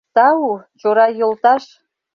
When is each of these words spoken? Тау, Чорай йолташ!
Тау, 0.15 0.43
Чорай 0.79 1.11
йолташ! 1.19 1.63